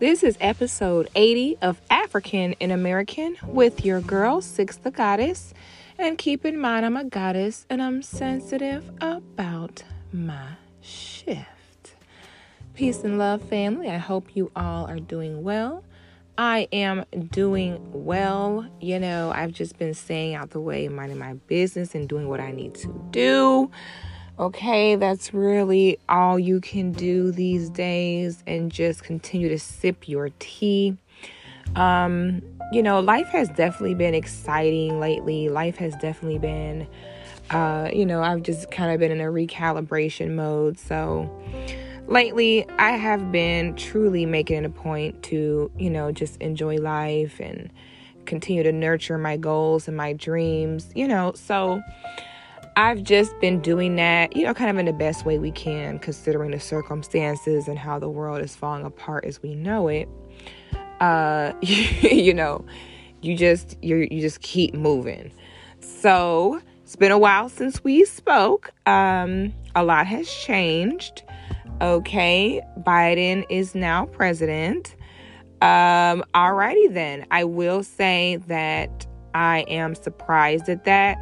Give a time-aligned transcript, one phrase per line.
[0.00, 5.54] This is episode 80 of African and American with your girl, Six the Goddess.
[5.96, 11.94] And keep in mind, I'm a goddess and I'm sensitive about my shift.
[12.74, 13.88] Peace and love, family.
[13.88, 15.84] I hope you all are doing well.
[16.36, 18.66] I am doing well.
[18.80, 22.40] You know, I've just been staying out the way, minding my business, and doing what
[22.40, 23.70] I need to do.
[24.36, 30.30] Okay, that's really all you can do these days, and just continue to sip your
[30.40, 30.96] tea.
[31.76, 32.42] Um,
[32.72, 35.48] you know, life has definitely been exciting lately.
[35.48, 36.88] Life has definitely been,
[37.50, 40.80] uh, you know, I've just kind of been in a recalibration mode.
[40.80, 41.30] So,
[42.08, 47.40] lately I have been truly making it a point to, you know, just enjoy life
[47.40, 47.70] and
[48.26, 51.32] continue to nurture my goals and my dreams, you know.
[51.34, 51.82] So
[52.76, 55.98] I've just been doing that, you know, kind of in the best way we can,
[56.00, 60.08] considering the circumstances and how the world is falling apart as we know it.
[61.00, 62.64] Uh, you know,
[63.22, 65.32] you just you you just keep moving.
[65.80, 68.72] So it's been a while since we spoke.
[68.86, 71.22] Um, a lot has changed.
[71.80, 74.96] Okay, Biden is now president.
[75.60, 77.26] Um, alrighty then.
[77.30, 81.18] I will say that I am surprised at that.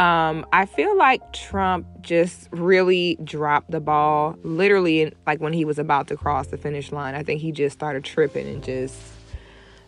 [0.00, 5.78] Um, I feel like Trump just really dropped the ball, literally, like when he was
[5.78, 7.14] about to cross the finish line.
[7.14, 8.98] I think he just started tripping and just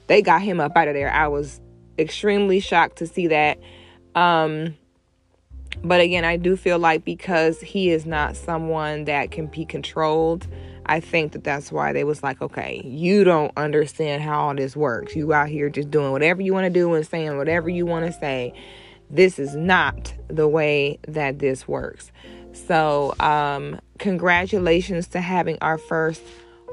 [0.07, 1.11] they got him up out of there.
[1.11, 1.61] I was
[1.99, 3.59] extremely shocked to see that.
[4.15, 4.77] Um,
[5.83, 10.47] but again, I do feel like because he is not someone that can be controlled,
[10.87, 14.77] I think that that's why they was like, okay, you don't understand how all this
[14.77, 15.17] works.
[15.17, 18.07] You out here just doing whatever you want to do and saying whatever you want
[18.07, 18.53] to say.
[19.11, 22.11] This is not the way that this works.
[22.53, 26.23] So, um, congratulations to having our first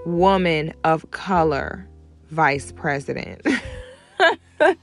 [0.06, 1.88] woman of color
[2.30, 3.46] vice president.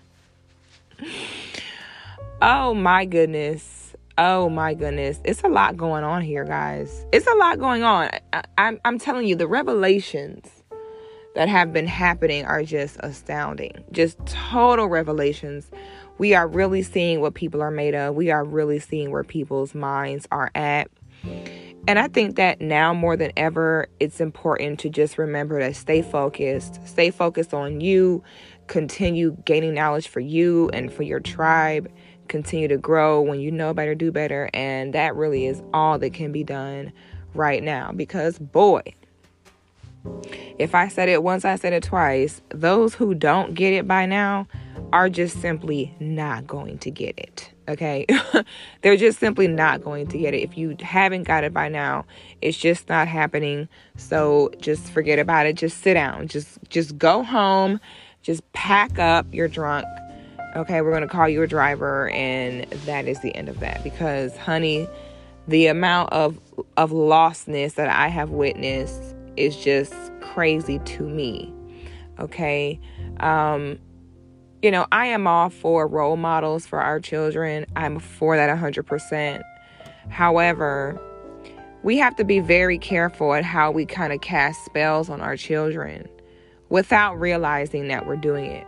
[2.42, 3.78] oh my goodness
[4.20, 5.20] Oh my goodness.
[5.24, 7.06] It's a lot going on here, guys.
[7.12, 8.10] It's a lot going on.
[8.32, 10.48] I, I'm, I'm telling you, the revelations
[11.36, 13.84] that have been happening are just astounding.
[13.92, 15.70] Just total revelations.
[16.18, 18.14] We are really seeing what people are made of.
[18.14, 20.90] We are really seeing where people's minds are at.
[21.86, 26.02] And I think that now more than ever, it's important to just remember to stay
[26.02, 28.22] focused, stay focused on you,
[28.66, 31.88] continue gaining knowledge for you and for your tribe
[32.28, 34.48] continue to grow, when you know better, do better.
[34.54, 36.92] And that really is all that can be done
[37.34, 37.90] right now.
[37.92, 38.82] Because, boy,
[40.58, 42.40] if I said it once, I said it twice.
[42.50, 44.46] Those who don't get it by now
[44.92, 47.52] are just simply not going to get it.
[47.68, 48.06] Okay?
[48.82, 50.38] They're just simply not going to get it.
[50.38, 52.06] If you haven't got it by now,
[52.40, 53.68] it's just not happening.
[53.96, 55.56] So just forget about it.
[55.56, 56.28] Just sit down.
[56.28, 57.80] Just just go home.
[58.22, 59.26] Just pack up.
[59.32, 59.86] You're drunk
[60.56, 64.36] okay, we're to call you a driver and that is the end of that because
[64.36, 64.88] honey,
[65.46, 66.38] the amount of
[66.76, 71.52] of lostness that I have witnessed is just crazy to me.
[72.18, 72.80] Okay?
[73.20, 73.78] Um
[74.62, 77.66] you know, I am all for role models for our children.
[77.76, 79.42] I'm for that 100%.
[80.08, 81.00] However,
[81.82, 85.36] we have to be very careful at how we kind of cast spells on our
[85.36, 86.08] children
[86.70, 88.66] without realizing that we're doing it.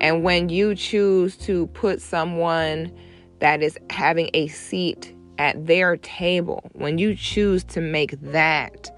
[0.00, 2.92] And when you choose to put someone
[3.40, 8.93] that is having a seat at their table, when you choose to make that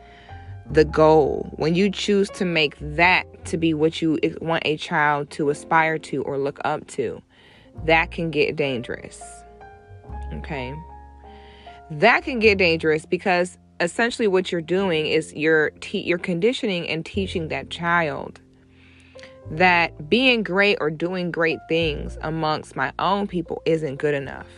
[0.71, 5.31] the goal, when you choose to make that to be what you want a child
[5.31, 7.23] to aspire to or look up to,
[7.85, 9.23] that can get dangerous.
[10.35, 10.75] Okay?
[11.91, 17.05] That can get dangerous because essentially what you're doing is you're te- you're conditioning and
[17.05, 18.41] teaching that child
[19.51, 24.49] that being great or doing great things amongst my own people isn't good enough.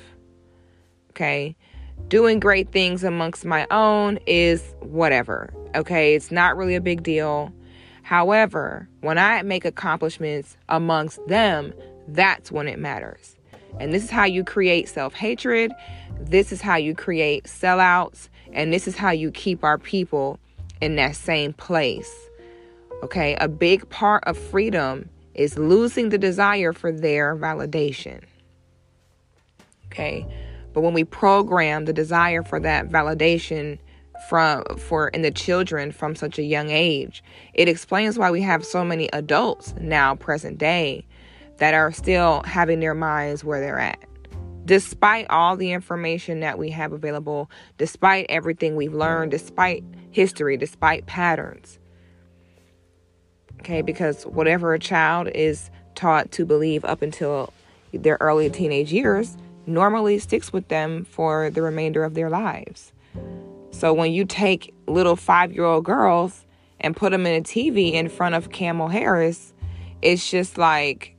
[1.11, 1.57] Okay?
[2.06, 5.53] Doing great things amongst my own is whatever.
[5.74, 6.15] Okay?
[6.15, 7.53] It's not really a big deal.
[8.03, 11.74] However, when I make accomplishments amongst them,
[12.06, 13.36] that's when it matters.
[13.80, 15.72] And this is how you create self hatred.
[16.21, 18.28] This is how you create sellouts.
[18.53, 20.39] And this is how you keep our people
[20.80, 22.28] in that same place
[23.03, 28.24] Okay, a big part of freedom is losing the desire for their validation.
[29.86, 30.27] Okay,
[30.72, 33.78] but when we program the desire for that validation
[34.28, 37.22] from for in the children from such a young age,
[37.54, 41.06] it explains why we have so many adults now present day
[41.59, 43.98] that are still having their minds where they're at.
[44.65, 51.06] Despite all the information that we have available, despite everything we've learned, despite history, despite
[51.06, 51.78] patterns,
[53.60, 57.53] Okay, because whatever a child is taught to believe up until
[57.92, 59.36] their early teenage years
[59.68, 62.92] normally sticks with them for the remainder of their lives.
[63.70, 66.44] So when you take little five year old girls
[66.80, 69.53] and put them in a TV in front of Kamala Harris,
[70.03, 71.15] it's just like,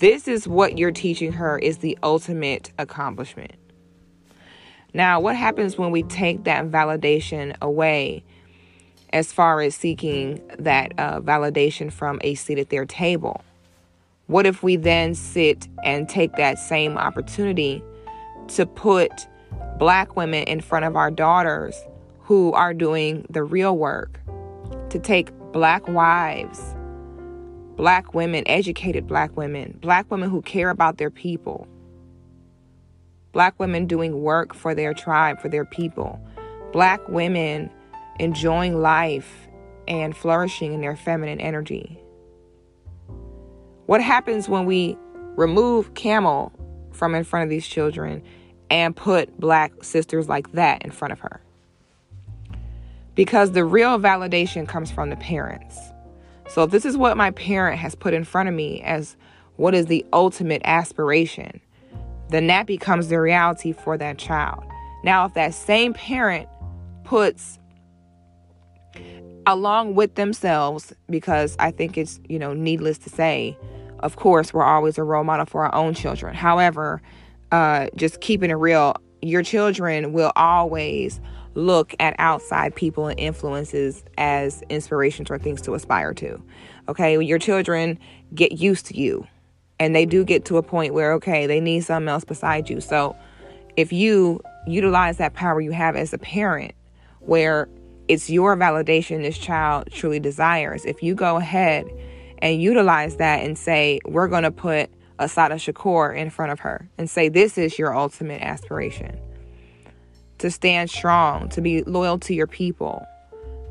[0.00, 3.52] this is what you're teaching her is the ultimate accomplishment.
[4.92, 8.24] Now, what happens when we take that validation away
[9.12, 13.44] as far as seeking that uh, validation from a seat at their table?
[14.26, 17.82] What if we then sit and take that same opportunity
[18.48, 19.10] to put
[19.78, 21.76] black women in front of our daughters
[22.20, 24.18] who are doing the real work,
[24.88, 26.74] to take black wives,
[27.76, 31.68] black women, educated black women, black women who care about their people,
[33.32, 36.18] black women doing work for their tribe, for their people,
[36.72, 37.70] black women
[38.18, 39.48] enjoying life
[39.86, 42.00] and flourishing in their feminine energy.
[43.86, 44.96] What happens when we
[45.36, 46.52] remove camel
[46.92, 48.22] from in front of these children
[48.70, 51.40] and put black sisters like that in front of her?
[53.14, 55.78] Because the real validation comes from the parents.
[56.48, 59.16] So if this is what my parent has put in front of me as
[59.56, 61.60] what is the ultimate aspiration,
[62.30, 64.64] then that becomes the reality for that child.
[65.04, 66.48] Now, if that same parent
[67.04, 67.58] puts
[69.46, 73.56] along with themselves, because I think it's, you know, needless to say,
[74.00, 76.34] of course, we're always a role model for our own children.
[76.34, 77.00] However,
[77.52, 81.20] uh, just keeping it real, your children will always
[81.54, 86.42] look at outside people and influences as inspirations or things to aspire to.
[86.88, 87.98] Okay, your children
[88.34, 89.26] get used to you
[89.78, 92.80] and they do get to a point where, okay, they need something else beside you.
[92.80, 93.16] So
[93.76, 96.72] if you utilize that power you have as a parent,
[97.20, 97.68] where
[98.08, 101.86] it's your validation this child truly desires, if you go ahead
[102.38, 106.88] and utilize that and say, we're going to put Assata Shakur in front of her
[106.98, 109.18] and say, this is your ultimate aspiration.
[110.38, 113.06] To stand strong, to be loyal to your people,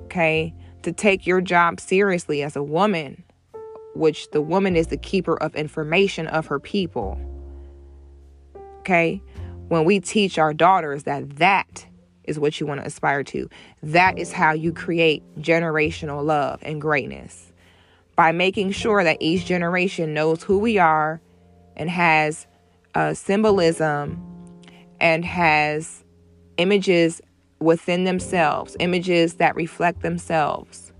[0.05, 0.53] okay?
[0.83, 3.23] To take your job seriously as a woman,
[3.93, 7.19] which the woman is the keeper of information of her people.
[8.79, 9.21] Okay?
[9.67, 11.85] When we teach our daughters that that
[12.23, 13.49] is what you want to aspire to,
[13.81, 17.51] that is how you create generational love and greatness
[18.15, 21.19] by making sure that each generation knows who we are
[21.75, 22.47] and has
[22.95, 24.21] a symbolism
[24.99, 26.03] and has
[26.57, 27.21] images
[27.59, 30.91] within themselves, images that reflect themselves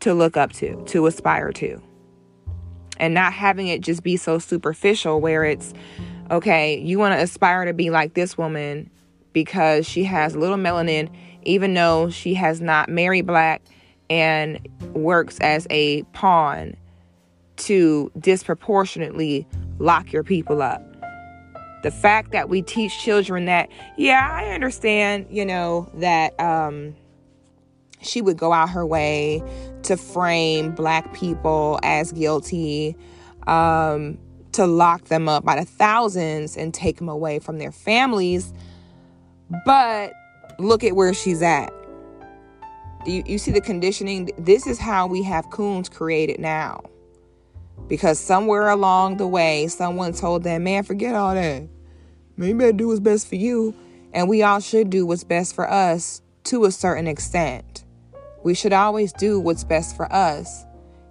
[0.00, 1.80] to look up to, to aspire to.
[2.98, 5.72] And not having it just be so superficial where it's,
[6.30, 8.90] okay, you want to aspire to be like this woman
[9.34, 11.10] because she has little melanin,
[11.42, 13.60] even though she has not married black
[14.08, 16.74] and works as a pawn
[17.56, 19.46] to disproportionately
[19.78, 20.82] lock your people up.
[21.82, 26.94] The fact that we teach children that, yeah, I understand, you know, that um,
[28.00, 29.42] she would go out her way
[29.82, 32.96] to frame black people as guilty,
[33.46, 34.18] um,
[34.52, 38.52] to lock them up by the thousands and take them away from their families.
[39.64, 40.12] But
[40.58, 41.72] look at where she's at.
[43.06, 44.30] You, you see the conditioning?
[44.38, 46.82] This is how we have coons created now.
[47.88, 51.68] Because somewhere along the way, someone told them, man, forget all that.
[52.36, 53.74] Man, you better do what's best for you.
[54.12, 57.84] And we all should do what's best for us to a certain extent.
[58.42, 60.64] We should always do what's best for us,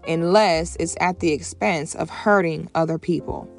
[0.08, 3.50] unless it's at the expense of hurting other people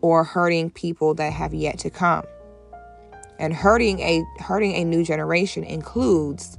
[0.00, 2.24] or hurting people that have yet to come.
[3.40, 6.58] And hurting a hurting a new generation includes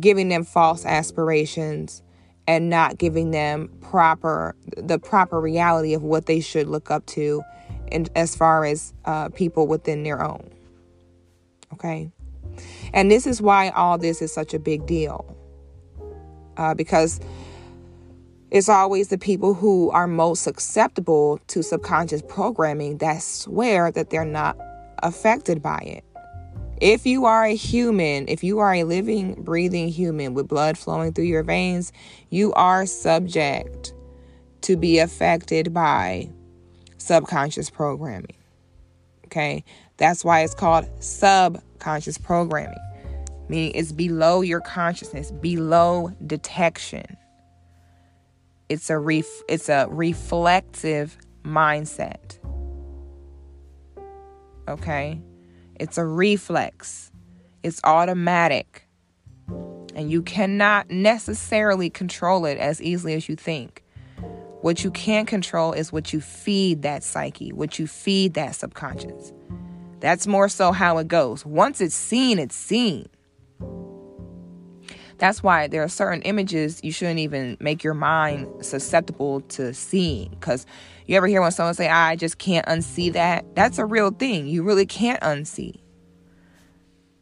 [0.00, 2.02] giving them false aspirations
[2.48, 7.42] and not giving them proper the proper reality of what they should look up to
[7.92, 10.50] and as far as uh, people within their own.
[11.74, 12.10] Okay?
[12.94, 15.36] And this is why all this is such a big deal
[16.56, 17.20] uh, because
[18.50, 24.24] it's always the people who are most susceptible to subconscious programming that swear that they're
[24.24, 24.56] not
[25.02, 26.04] affected by it
[26.80, 31.12] if you are a human, if you are a living, breathing human with blood flowing
[31.12, 31.92] through your veins,
[32.30, 33.94] you are subject
[34.62, 36.28] to be affected by
[36.98, 38.36] subconscious programming.
[39.26, 39.64] Okay?
[39.96, 42.78] That's why it's called subconscious programming,
[43.48, 47.16] meaning it's below your consciousness, below detection.
[48.68, 52.38] It's a ref- it's a reflective mindset.
[54.68, 55.20] Okay?
[55.78, 57.10] It's a reflex,
[57.62, 58.86] it's automatic.
[59.94, 63.82] And you cannot necessarily control it as easily as you think.
[64.60, 69.32] What you can control is what you feed that psyche, what you feed that subconscious.
[70.00, 71.46] That's more so how it goes.
[71.46, 73.06] Once it's seen, it's seen.
[75.18, 80.28] That's why there are certain images you shouldn't even make your mind susceptible to seeing.
[80.30, 80.66] Because
[81.06, 83.54] you ever hear when someone say, I just can't unsee that?
[83.54, 84.46] That's a real thing.
[84.48, 85.80] You really can't unsee.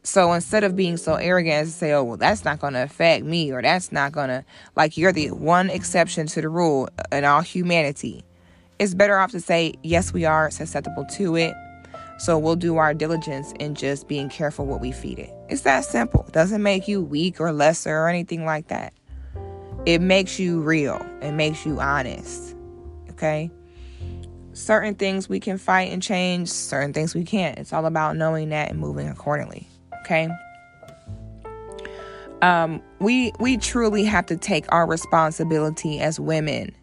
[0.03, 2.83] So instead of being so arrogant as to say, oh, well, that's not going to
[2.83, 4.45] affect me, or that's not going to,
[4.76, 8.23] like, you're the one exception to the rule in all humanity,
[8.79, 11.55] it's better off to say, yes, we are susceptible to it.
[12.19, 15.33] So we'll do our diligence in just being careful what we feed it.
[15.49, 16.25] It's that simple.
[16.29, 18.93] It doesn't make you weak or lesser or anything like that.
[19.87, 21.05] It makes you real.
[21.23, 22.55] It makes you honest.
[23.11, 23.50] Okay?
[24.55, 27.59] Certain things we can fight and change, certain things we can't.
[27.59, 29.69] It's all about knowing that and moving accordingly.
[30.01, 30.29] Okay?
[32.41, 36.75] Um, we we truly have to take our responsibility as women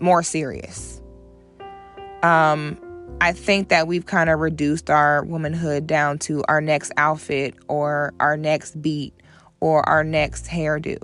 [0.00, 1.00] more serious.
[2.22, 2.80] Um,
[3.20, 8.12] I think that we've kind of reduced our womanhood down to our next outfit or
[8.18, 9.14] our next beat
[9.60, 10.98] or our next hairdo.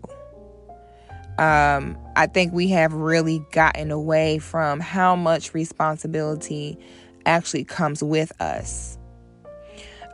[1.40, 6.78] Um, I think we have really gotten away from how much responsibility
[7.24, 8.98] actually comes with us.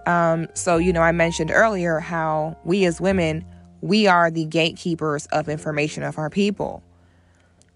[0.06, 3.44] Um, so, you know, I mentioned earlier how we as women,
[3.80, 6.80] we are the gatekeepers of information of our people.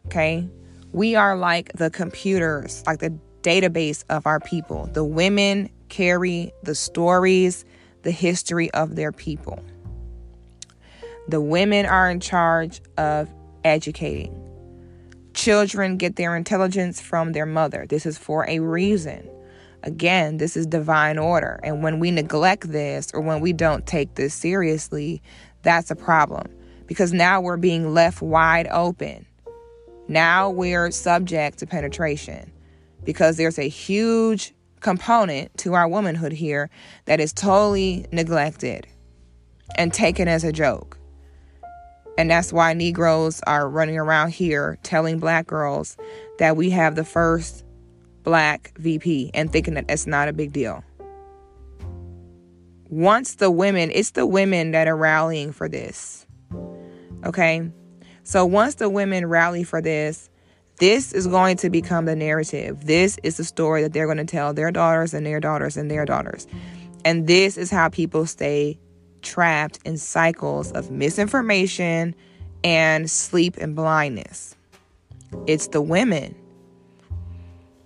[0.06, 0.48] Okay?
[0.92, 4.88] We are like the computers, like the database of our people.
[4.92, 7.64] The women carry the stories,
[8.02, 9.58] the history of their people.
[11.26, 13.28] The women are in charge of
[13.64, 14.36] educating.
[15.34, 17.86] Children get their intelligence from their mother.
[17.88, 19.28] This is for a reason.
[19.82, 21.60] Again, this is divine order.
[21.62, 25.22] And when we neglect this or when we don't take this seriously,
[25.62, 26.46] that's a problem
[26.86, 29.26] because now we're being left wide open.
[30.08, 32.52] Now we're subject to penetration
[33.04, 36.68] because there's a huge component to our womanhood here
[37.04, 38.86] that is totally neglected
[39.76, 40.98] and taken as a joke.
[42.20, 45.96] And that's why Negroes are running around here telling black girls
[46.38, 47.64] that we have the first
[48.24, 50.84] black VP and thinking that it's not a big deal.
[52.90, 56.26] Once the women, it's the women that are rallying for this.
[57.24, 57.70] Okay?
[58.22, 60.28] So once the women rally for this,
[60.78, 62.84] this is going to become the narrative.
[62.84, 65.90] This is the story that they're going to tell their daughters and their daughters and
[65.90, 66.46] their daughters.
[67.02, 68.78] And this is how people stay
[69.22, 72.14] trapped in cycles of misinformation
[72.64, 74.56] and sleep and blindness.
[75.46, 76.34] It's the women.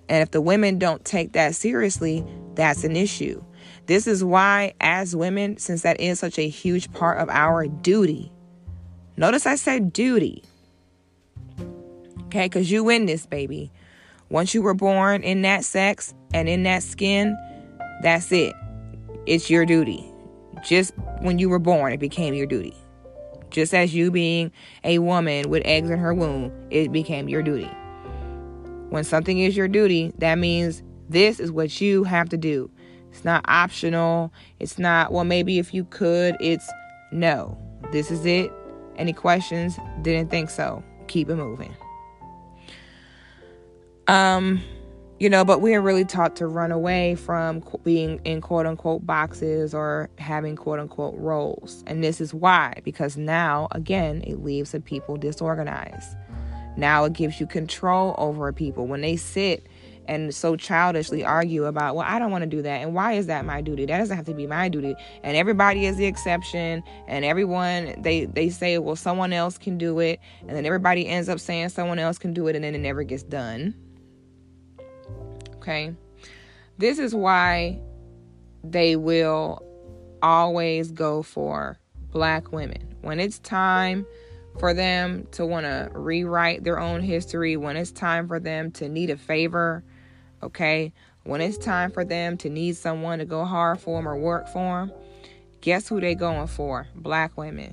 [0.09, 2.25] And if the women don't take that seriously,
[2.55, 3.43] that's an issue.
[3.87, 8.33] This is why, as women, since that is such a huge part of our duty,
[9.17, 10.45] notice I said duty
[12.35, 13.71] Okay, because you win this, baby.
[14.29, 17.38] Once you were born in that sex and in that skin,
[18.03, 18.57] that's it.
[19.25, 20.05] It's your duty.
[20.64, 22.75] Just when you were born, it became your duty.
[23.50, 24.50] Just as you being
[24.83, 27.71] a woman with eggs in her womb, it became your duty.
[28.88, 32.71] When something is your duty, that means this is what you have to do.
[33.11, 34.33] It's not optional.
[34.59, 36.37] It's not, well, maybe if you could.
[36.40, 36.68] It's
[37.12, 37.56] no.
[37.92, 38.52] This is it.
[38.97, 39.78] Any questions?
[40.02, 40.83] Didn't think so.
[41.06, 41.75] Keep it moving.
[44.09, 44.62] Um,
[45.25, 49.07] you know, but we are really taught to run away from being in quote unquote
[49.07, 51.83] boxes or having quote unquote roles.
[51.87, 56.14] And this is why, because now, again, it leaves the people disorganized.
[56.76, 58.87] Now it gives you control over people.
[58.87, 59.66] When they sit
[60.07, 62.83] and so childishly argue about, well, I don't want to do that.
[62.83, 63.87] And why is that my duty?
[63.87, 64.95] That doesn't have to be my duty.
[65.23, 66.83] And everybody is the exception.
[67.09, 70.21] And everyone, they, they say, well, someone else can do it.
[70.40, 72.57] And then everybody ends up saying someone else can do it.
[72.57, 73.75] And then it never gets done
[75.64, 75.94] Okay.
[76.76, 77.80] This is why
[78.62, 79.64] they will
[80.21, 81.78] always go for
[82.11, 82.94] black women.
[83.00, 84.06] When it's time
[84.59, 88.90] for them to want to rewrite their own history, when it's time for them to
[88.90, 89.83] need a favor,
[90.42, 90.92] okay?
[91.23, 94.47] When it's time for them to need someone to go hard for them or work
[94.49, 94.92] for them,
[95.62, 96.88] guess who they going for?
[96.94, 97.73] Black women.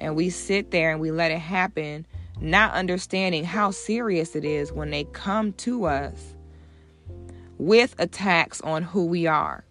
[0.00, 2.08] And we sit there and we let it happen,
[2.40, 6.34] not understanding how serious it is when they come to us
[7.58, 9.64] with attacks on who we are,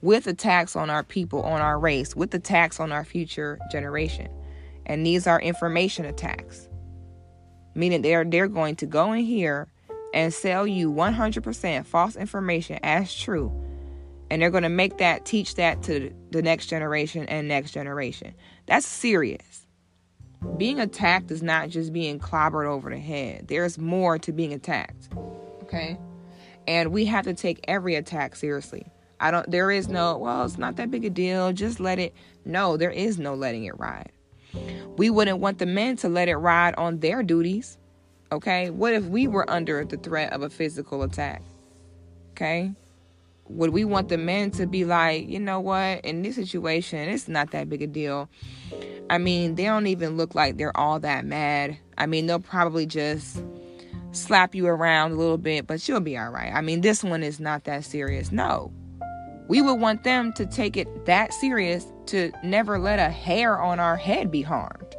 [0.00, 4.28] with attacks on our people, on our race, with attacks on our future generation.
[4.86, 6.68] And these are information attacks,
[7.74, 9.68] meaning they're they're going to go in here
[10.14, 13.52] and sell you 100% false information as true.
[14.30, 18.34] And they're going to make that, teach that to the next generation and next generation.
[18.66, 19.66] That's serious.
[20.56, 25.08] Being attacked is not just being clobbered over the head, there's more to being attacked.
[25.62, 25.98] Okay?
[26.66, 28.86] And we have to take every attack seriously.
[29.20, 31.52] I don't, there is no, well, it's not that big a deal.
[31.52, 32.14] Just let it.
[32.44, 34.10] No, there is no letting it ride.
[34.96, 37.78] We wouldn't want the men to let it ride on their duties.
[38.30, 38.70] Okay?
[38.70, 41.42] What if we were under the threat of a physical attack?
[42.32, 42.72] Okay?
[43.48, 47.28] Would we want the men to be like, you know what, in this situation, it's
[47.28, 48.28] not that big a deal?
[49.10, 51.76] I mean, they don't even look like they're all that mad.
[51.98, 53.42] I mean, they'll probably just
[54.12, 56.52] slap you around a little bit, but you'll be all right.
[56.52, 58.30] I mean, this one is not that serious.
[58.30, 58.72] No.
[59.48, 63.80] We would want them to take it that serious to never let a hair on
[63.80, 64.94] our head be harmed.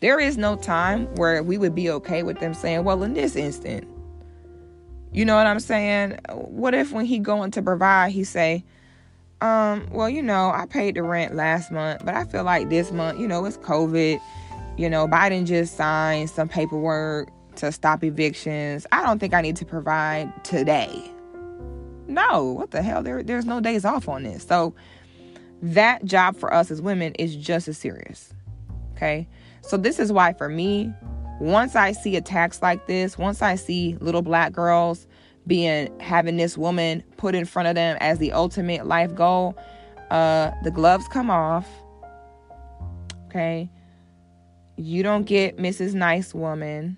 [0.00, 3.34] There is no time where we would be okay with them saying, well, in this
[3.34, 3.88] instant,
[5.12, 6.18] you know what I'm saying?
[6.30, 8.64] What if when he going to provide, he say,
[9.40, 12.92] um, well, you know, I paid the rent last month, but I feel like this
[12.92, 14.20] month, you know, it's COVID.
[14.78, 18.86] You know, Biden just signed some paperwork to stop evictions.
[18.92, 21.10] I don't think I need to provide today.
[22.06, 23.02] No, what the hell?
[23.02, 24.44] There, there's no days off on this.
[24.44, 24.74] So
[25.60, 28.32] that job for us as women is just as serious.
[28.92, 29.28] Okay.
[29.62, 30.92] So this is why for me,
[31.40, 35.08] once I see attacks like this, once I see little black girls
[35.48, 39.58] being having this woman put in front of them as the ultimate life goal,
[40.12, 41.66] uh, the gloves come off.
[43.26, 43.68] Okay.
[44.78, 45.92] You don't get Mrs.
[45.92, 46.96] Nice Woman.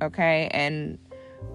[0.00, 0.98] Okay, and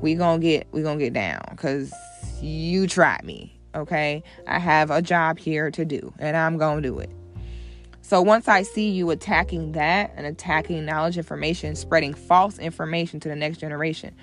[0.01, 1.93] we gonna get we gonna get down because
[2.41, 6.99] you tried me okay i have a job here to do and i'm gonna do
[6.99, 7.09] it
[8.01, 13.29] so once i see you attacking that and attacking knowledge information spreading false information to
[13.29, 14.13] the next generation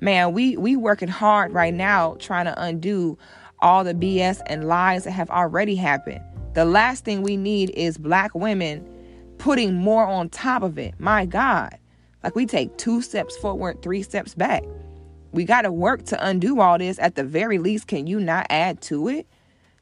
[0.00, 3.16] man we we working hard right now trying to undo
[3.60, 6.20] all the bs and lies that have already happened
[6.54, 8.84] the last thing we need is black women
[9.40, 11.76] putting more on top of it my god
[12.22, 14.62] like we take two steps forward three steps back
[15.32, 16.98] we got to work to undo all this.
[16.98, 19.26] At the very least, can you not add to it?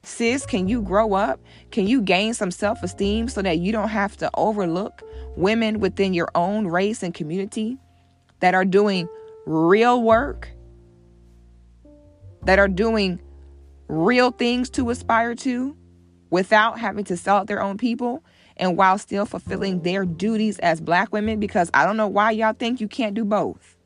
[0.03, 1.41] Sis, can you grow up?
[1.71, 5.03] Can you gain some self esteem so that you don't have to overlook
[5.37, 7.79] women within your own race and community
[8.41, 9.09] that are doing
[9.47, 10.51] real work,
[12.45, 13.21] that are doing
[13.89, 15.77] real things to aspire to
[16.31, 18.23] without having to sell out their own people
[18.59, 21.41] and while still fulfilling their duties as black women?
[21.41, 23.77] Because I don't know why y'all think you can't do both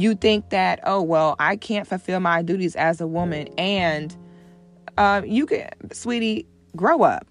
[0.00, 4.16] you think that oh well i can't fulfill my duties as a woman and
[4.96, 6.46] uh, you can sweetie
[6.76, 7.26] grow up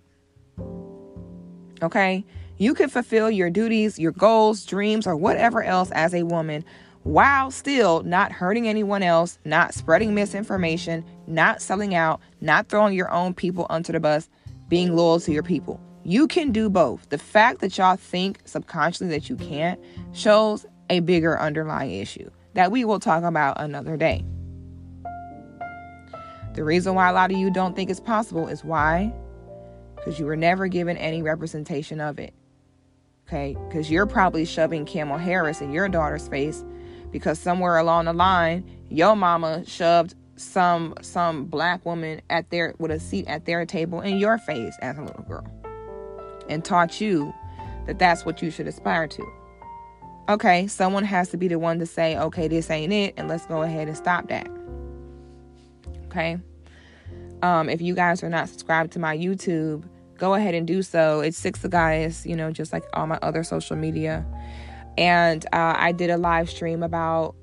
[1.82, 2.26] okay
[2.58, 6.63] you can fulfill your duties your goals dreams or whatever else as a woman
[7.04, 13.12] while still not hurting anyone else not spreading misinformation not selling out not throwing your
[13.12, 14.30] own people under the bus
[14.70, 19.10] being loyal to your people you can do both the fact that y'all think subconsciously
[19.10, 19.78] that you can't
[20.14, 24.26] shows a bigger underlying issue that we will talk about another day.
[26.56, 29.14] The reason why a lot of you don't think it's possible is why?
[29.96, 32.34] Because you were never given any representation of it.
[33.28, 33.56] Okay?
[33.68, 36.66] Because you're probably shoving Kamala Harris in your daughter's face
[37.12, 42.91] because somewhere along the line, your mama shoved some some black woman at their with
[42.91, 45.45] a seat at their table in your face as a little girl
[46.47, 47.34] and taught you
[47.86, 49.26] that that's what you should aspire to
[50.30, 53.45] okay, someone has to be the one to say, okay, this ain't it, and let's
[53.45, 54.50] go ahead and stop that.
[56.06, 56.38] Okay.
[57.41, 59.84] Um, if you guys are not subscribed to my YouTube,
[60.17, 61.21] go ahead and do so.
[61.21, 64.26] It's Six of Guys, you know, just like all my other social media.
[64.97, 67.36] And uh, I did a live stream about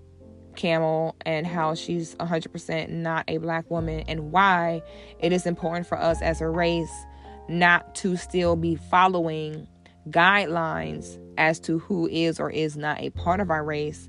[0.57, 4.83] Camel and how she's 100% not a black woman and why
[5.19, 6.93] it is important for us as a race
[7.49, 9.67] not to still be following
[10.09, 14.09] guidelines as to who is or is not a part of our race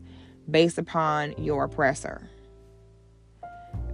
[0.50, 2.30] based upon your oppressor.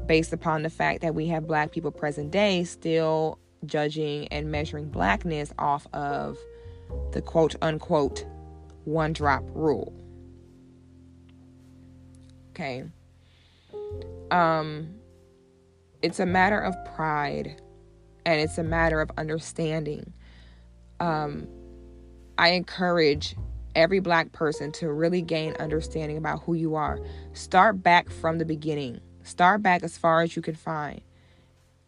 [0.05, 4.89] Based upon the fact that we have black people present day still judging and measuring
[4.89, 6.37] blackness off of
[7.11, 8.25] the quote unquote
[8.85, 9.93] one drop rule.
[12.51, 12.83] Okay.
[14.29, 14.95] Um
[16.01, 17.61] it's a matter of pride
[18.25, 20.13] and it's a matter of understanding.
[20.99, 21.47] Um
[22.37, 23.35] I encourage
[23.75, 26.99] every black person to really gain understanding about who you are.
[27.33, 28.99] Start back from the beginning.
[29.23, 31.01] Start back as far as you can find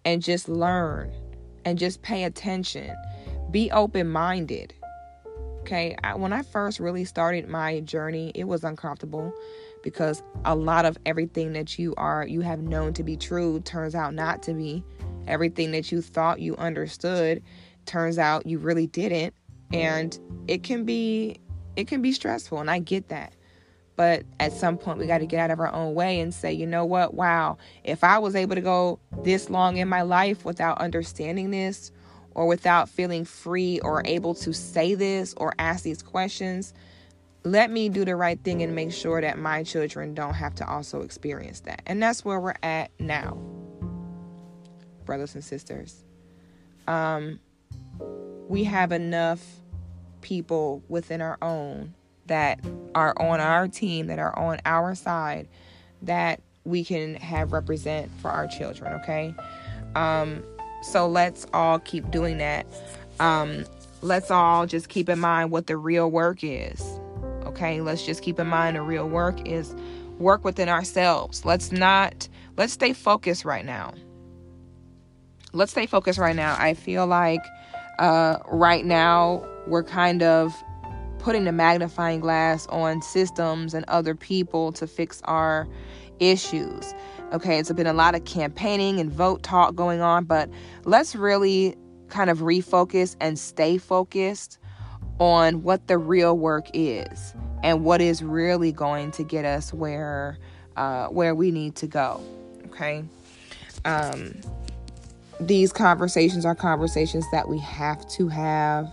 [0.06, 1.12] and just learn
[1.65, 2.95] and just pay attention.
[3.52, 4.73] Be open minded.
[5.62, 9.34] Okay, I, when I first really started my journey, it was uncomfortable
[9.84, 13.93] because a lot of everything that you are you have known to be true turns
[13.93, 14.84] out not to be.
[15.28, 17.43] Everything that you thought you understood
[17.86, 19.36] turns out you really didn't.
[19.72, 20.17] And
[20.48, 21.38] it can be
[21.76, 23.34] it can be stressful and I get that.
[23.96, 26.52] But at some point we got to get out of our own way and say
[26.52, 27.13] you know what?
[27.13, 27.58] Wow.
[27.84, 31.91] If I was able to go this long in my life without understanding this
[32.36, 36.74] or without feeling free or able to say this or ask these questions
[37.45, 40.67] let me do the right thing and make sure that my children don't have to
[40.67, 41.82] also experience that.
[41.86, 43.38] And that's where we're at now,
[45.06, 46.06] brothers and sisters.
[46.88, 47.39] Um,
[48.47, 49.43] we have enough
[50.21, 51.93] people within our own
[52.27, 52.63] that
[52.95, 55.49] are on our team, that are on our side,
[56.01, 59.36] that we can have represent for our children, okay?
[59.95, 60.43] Um,
[60.82, 62.65] so let's all keep doing that.
[63.19, 63.65] Um,
[64.01, 66.99] let's all just keep in mind what the real work is
[67.53, 69.75] Okay, let's just keep in mind the real work is
[70.17, 71.45] work within ourselves.
[71.45, 73.93] Let's not, let's stay focused right now.
[75.53, 76.55] Let's stay focused right now.
[76.57, 77.45] I feel like
[77.99, 80.51] uh, right now we're kind of
[81.19, 85.67] putting the magnifying glass on systems and other people to fix our
[86.19, 86.91] issues.
[87.33, 90.49] Okay, it's been a lot of campaigning and vote talk going on, but
[90.85, 91.75] let's really
[92.07, 94.57] kind of refocus and stay focused
[95.19, 100.38] on what the real work is and what is really going to get us where
[100.76, 102.21] uh, where we need to go.
[102.67, 103.04] Okay.
[103.86, 104.34] Um,
[105.39, 108.91] these conversations are conversations that we have to have.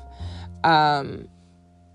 [0.64, 1.28] Um,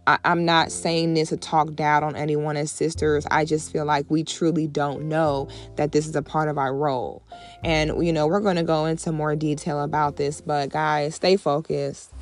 [0.08, 3.26] I, am not saying this to talk down on anyone as sisters.
[3.32, 6.76] I just feel like we truly don't know that this is a part of our
[6.76, 7.24] role.
[7.64, 11.38] And, you know, we're going to go into more detail about this, but guys, stay
[11.38, 12.14] focused.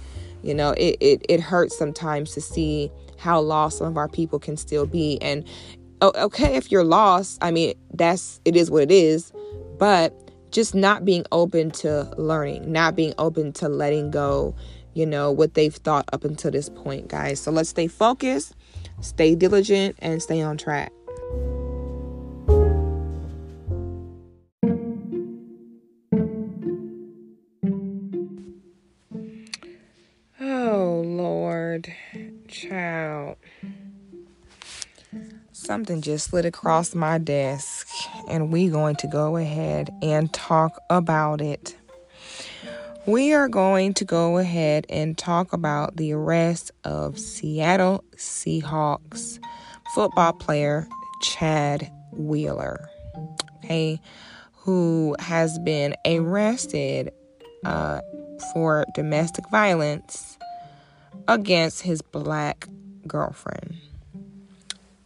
[0.43, 4.39] You know, it, it, it hurts sometimes to see how lost some of our people
[4.39, 5.17] can still be.
[5.21, 5.47] And
[6.01, 9.31] okay, if you're lost, I mean, that's it is what it is,
[9.77, 10.13] but
[10.51, 14.55] just not being open to learning, not being open to letting go,
[14.93, 17.39] you know, what they've thought up until this point, guys.
[17.39, 18.53] So let's stay focused,
[19.01, 20.91] stay diligent, and stay on track.
[32.47, 33.37] Child.
[35.51, 37.87] Something just slid across my desk,
[38.29, 41.75] and we're going to go ahead and talk about it.
[43.05, 49.39] We are going to go ahead and talk about the arrest of Seattle Seahawks
[49.93, 50.87] football player
[51.21, 52.89] Chad Wheeler,
[53.57, 53.99] okay,
[54.53, 57.11] who has been arrested
[57.65, 58.01] uh,
[58.53, 60.37] for domestic violence
[61.27, 62.67] against his black
[63.07, 63.75] girlfriend.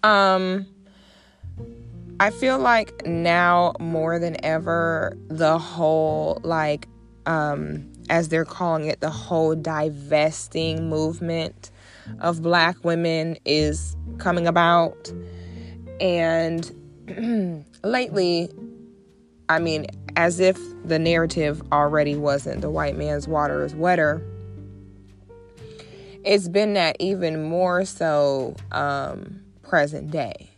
[0.04, 0.68] Um
[2.20, 6.88] I feel like now more than ever the whole like
[7.26, 11.72] um as they're calling it the whole divesting movement
[12.20, 15.12] of black women is coming about
[16.00, 16.72] and
[17.84, 18.50] lately
[19.50, 24.26] I mean as if the narrative already wasn't the white man's water is wetter
[26.28, 30.50] it's been that even more so um, present day.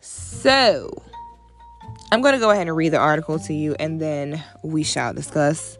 [0.00, 1.02] So,
[2.12, 5.12] I'm going to go ahead and read the article to you and then we shall
[5.12, 5.76] discuss.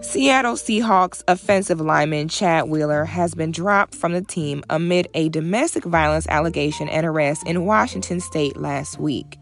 [0.00, 5.84] Seattle Seahawks offensive lineman Chad Wheeler has been dropped from the team amid a domestic
[5.84, 9.38] violence allegation and arrest in Washington state last week.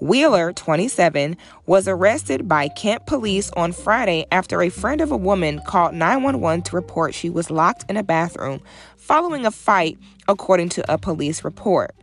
[0.00, 5.60] Wheeler, 27, was arrested by Kent police on Friday after a friend of a woman
[5.66, 8.60] called 911 to report she was locked in a bathroom
[8.96, 11.96] following a fight, according to a police report.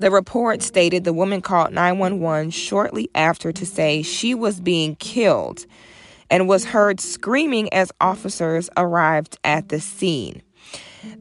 [0.00, 5.64] The report stated the woman called 911 shortly after to say she was being killed
[6.28, 10.42] and was heard screaming as officers arrived at the scene.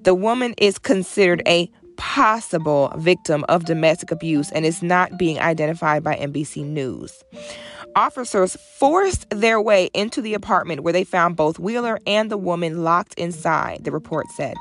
[0.04, 6.03] The woman is considered a possible victim of domestic abuse and is not being identified
[6.03, 7.23] by NBC News.
[7.95, 12.83] Officers forced their way into the apartment where they found both Wheeler and the woman
[12.83, 14.55] locked inside, the report said.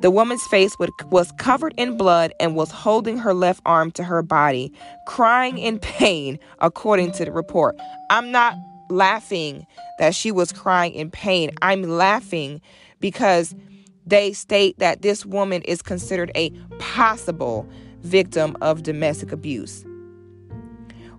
[0.00, 0.76] The woman's face
[1.10, 4.70] was covered in blood and was holding her left arm to her body,
[5.06, 7.76] crying in pain, according to the report.
[8.10, 8.54] I'm not
[8.90, 9.66] laughing
[9.98, 11.50] that she was crying in pain.
[11.62, 12.60] I'm laughing
[13.00, 13.54] because
[14.08, 17.68] they state that this woman is considered a possible
[18.02, 19.84] victim of domestic abuse.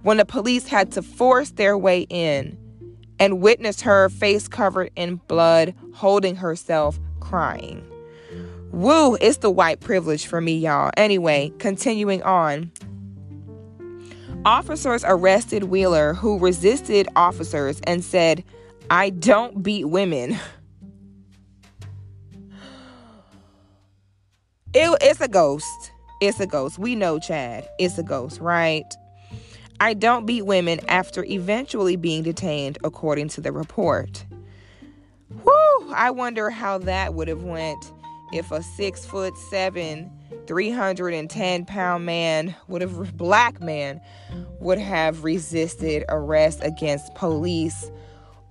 [0.02, 2.58] When the police had to force their way in
[3.20, 7.86] and witnessed her face covered in blood, holding herself, crying.
[8.72, 10.92] Woo, it's the white privilege for me, y'all.
[10.96, 12.72] Anyway, continuing on.
[14.46, 18.44] Officers arrested Wheeler, who resisted officers and said,
[18.90, 20.38] I don't beat women.
[24.74, 25.92] It, it's a ghost.
[26.22, 26.78] It's a ghost.
[26.78, 27.68] We know Chad.
[27.80, 28.86] It's a ghost, right?
[29.80, 34.26] I don't beat women after eventually being detained, according to the report.
[35.42, 37.92] Whew, I wonder how that would have went
[38.32, 40.12] if a six foot seven,
[40.46, 44.00] 310 pound man would have black man
[44.60, 47.90] would have resisted arrest against police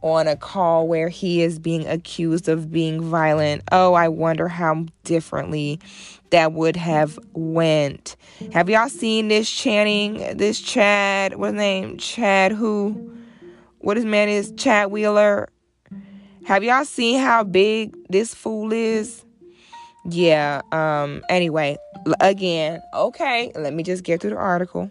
[0.03, 3.63] on a call where he is being accused of being violent.
[3.73, 5.81] Oh, I wonder how differently
[6.31, 8.17] that would have went.
[8.53, 11.99] Have y'all seen this Channing, this Chad, what's his name?
[11.99, 13.15] Chad who?
[13.79, 14.53] What his man is?
[14.57, 15.49] Chad Wheeler.
[16.45, 19.25] Have y'all seen how big this fool is?
[20.11, 21.77] Yeah, um, anyway,
[22.21, 24.89] again, okay, let me just get through the article.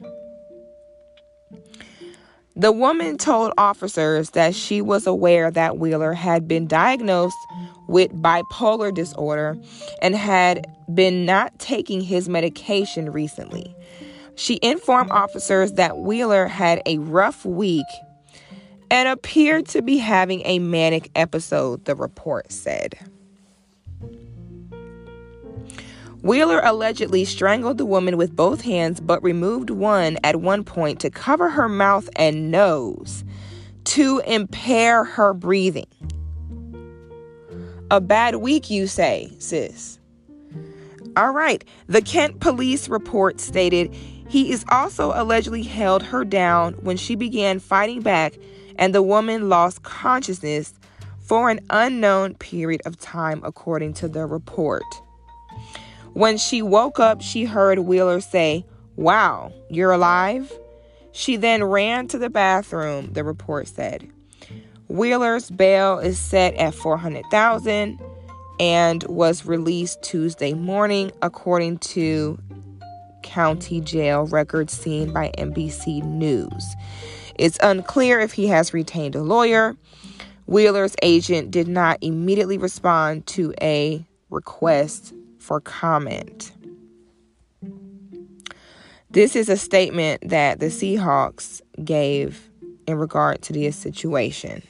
[2.60, 7.38] The woman told officers that she was aware that Wheeler had been diagnosed
[7.86, 9.56] with bipolar disorder
[10.02, 13.76] and had been not taking his medication recently.
[14.34, 17.86] She informed officers that Wheeler had a rough week
[18.90, 22.96] and appeared to be having a manic episode, the report said.
[26.22, 31.10] Wheeler allegedly strangled the woman with both hands but removed one at one point to
[31.10, 33.24] cover her mouth and nose
[33.86, 35.88] to impair her breathing.
[37.90, 40.00] A bad week, you say, sis.
[41.16, 41.64] All right.
[41.88, 43.94] The Kent police report stated
[44.28, 48.38] he is also allegedly held her down when she began fighting back
[48.78, 50.74] and the woman lost consciousness
[51.20, 54.84] for an unknown period of time, according to the report.
[56.18, 60.52] When she woke up, she heard Wheeler say, Wow, you're alive?
[61.12, 64.10] She then ran to the bathroom, the report said.
[64.88, 68.00] Wheeler's bail is set at 400,000
[68.60, 72.40] and was released Tuesday morning according to
[73.22, 76.76] county jail records seen by NBC News.
[77.36, 79.78] It's unclear if he has retained a lawyer.
[80.48, 85.14] Wheeler's agent did not immediately respond to a request
[85.48, 86.52] for comment.
[89.10, 92.50] This is a statement that the Seahawks gave
[92.86, 94.62] in regard to this situation.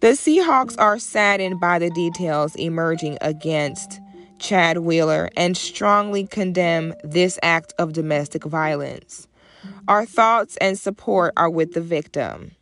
[0.00, 4.00] The Seahawks are saddened by the details emerging against
[4.38, 9.27] Chad Wheeler and strongly condemn this act of domestic violence.
[9.88, 12.52] Our thoughts and support are with the victim.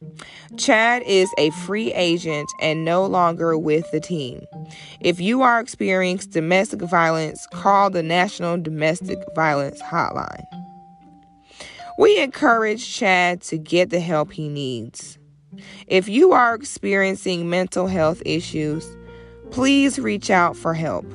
[0.57, 4.43] Chad is a free agent and no longer with the team.
[5.01, 10.45] If you are experiencing domestic violence, call the National Domestic Violence Hotline.
[11.99, 15.19] We encourage Chad to get the help he needs.
[15.87, 18.87] If you are experiencing mental health issues,
[19.51, 21.07] please reach out for help.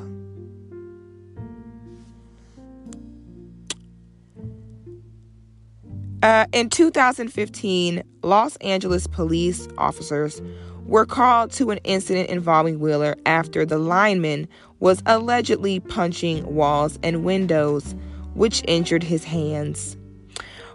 [6.24, 10.40] Uh, in 2015, Los Angeles police officers
[10.86, 14.48] were called to an incident involving Wheeler after the lineman
[14.80, 17.96] was allegedly punching walls and windows,
[18.36, 19.98] which injured his hands.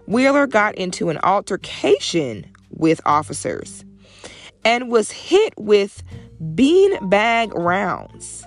[0.07, 3.85] Wheeler got into an altercation with officers
[4.65, 6.03] and was hit with
[6.43, 8.45] beanbag rounds.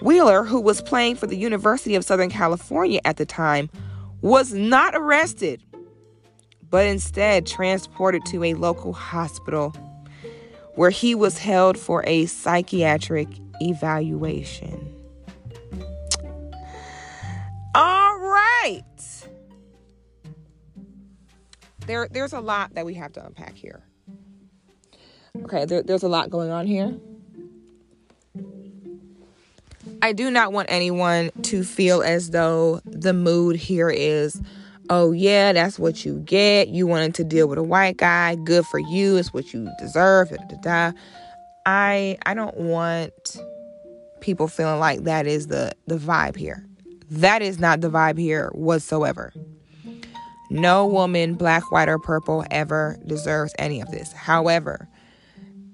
[0.00, 3.68] Wheeler, who was playing for the University of Southern California at the time,
[4.20, 5.62] was not arrested,
[6.70, 9.70] but instead transported to a local hospital
[10.74, 13.28] where he was held for a psychiatric
[13.60, 14.94] evaluation.
[17.74, 18.82] All right.
[21.86, 23.82] There, there's a lot that we have to unpack here.
[25.42, 26.98] Okay, there, there's a lot going on here.
[30.02, 34.40] I do not want anyone to feel as though the mood here is,
[34.90, 36.68] oh yeah, that's what you get.
[36.68, 38.36] You wanted to deal with a white guy.
[38.36, 39.16] Good for you.
[39.16, 40.30] It's what you deserve.
[40.30, 40.98] Da, da, da.
[41.66, 43.38] I I don't want
[44.20, 46.64] people feeling like that is the the vibe here.
[47.10, 49.32] That is not the vibe here whatsoever.
[50.50, 54.12] No woman, black, white, or purple, ever deserves any of this.
[54.12, 54.88] However,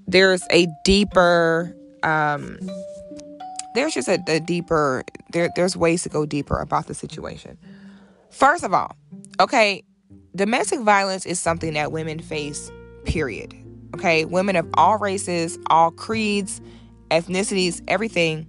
[0.09, 2.59] there's a deeper um,
[3.75, 7.59] there's just a, a deeper there there's ways to go deeper about the situation.
[8.31, 8.97] First of all,
[9.41, 9.85] okay,
[10.35, 12.71] domestic violence is something that women face,
[13.05, 13.55] period.
[13.95, 16.61] Okay, women of all races, all creeds,
[17.11, 18.47] ethnicities, everything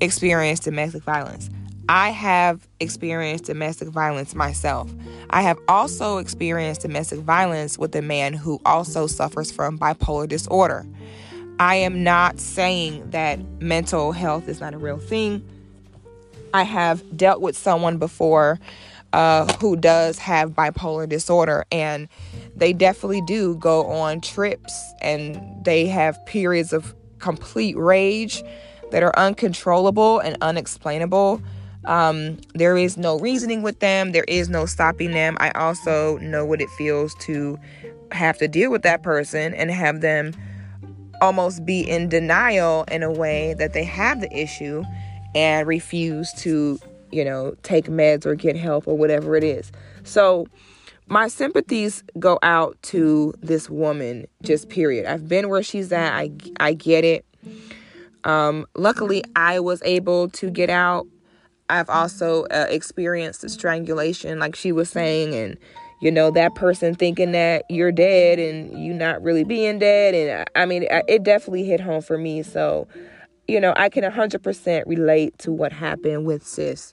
[0.00, 1.50] experience domestic violence.
[1.88, 4.92] I have experienced domestic violence myself.
[5.30, 10.84] I have also experienced domestic violence with a man who also suffers from bipolar disorder.
[11.58, 15.46] I am not saying that mental health is not a real thing.
[16.52, 18.58] I have dealt with someone before
[19.12, 22.08] uh, who does have bipolar disorder, and
[22.54, 28.42] they definitely do go on trips and they have periods of complete rage
[28.90, 31.40] that are uncontrollable and unexplainable.
[31.86, 35.36] Um, there is no reasoning with them, there is no stopping them.
[35.40, 37.58] I also know what it feels to
[38.12, 40.32] have to deal with that person and have them
[41.20, 44.82] almost be in denial in a way that they have the issue
[45.34, 46.78] and refuse to,
[47.12, 49.70] you know, take meds or get help or whatever it is.
[50.04, 50.46] So,
[51.08, 55.06] my sympathies go out to this woman, just period.
[55.06, 56.12] I've been where she's at.
[56.12, 57.24] I, I get it.
[58.24, 61.06] Um, luckily, I was able to get out.
[61.68, 65.56] I've also uh, experienced strangulation, like she was saying, and
[66.00, 70.14] you know that person thinking that you're dead and you not really being dead.
[70.14, 72.42] And I, mean, it definitely hit home for me.
[72.42, 72.86] So,
[73.48, 76.92] you know, I can 100% relate to what happened with sis.